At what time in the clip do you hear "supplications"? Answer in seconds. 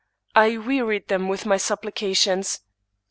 1.57-2.61